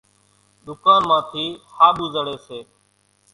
ۮُڪانَ 0.65 0.99
مان 1.07 1.21
ٿِي 1.31 1.45
ۿاٻُو 1.75 2.05
سڙيَ 2.13 2.35
سي۔ 2.45 2.59